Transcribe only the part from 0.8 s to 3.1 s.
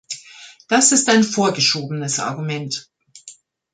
ist ein vorgeschobenes Argument!